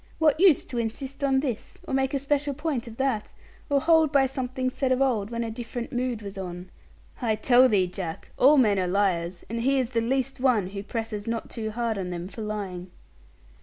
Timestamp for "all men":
8.35-8.79